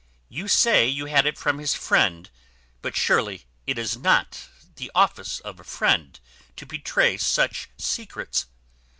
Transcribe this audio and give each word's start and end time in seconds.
You 0.29 0.47
say 0.47 0.87
you 0.87 1.05
had 1.05 1.27
it 1.27 1.37
from 1.37 1.59
his 1.59 1.75
friend; 1.75 2.27
but 2.81 2.95
surely 2.95 3.45
it 3.67 3.77
is 3.77 3.95
not 3.97 4.47
the 4.77 4.89
office 4.95 5.39
of 5.41 5.59
a 5.59 5.63
friend 5.63 6.19
to 6.55 6.65
betray 6.65 7.17
such 7.17 7.69
secrets." 7.77 8.47